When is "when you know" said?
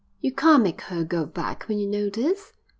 1.67-2.09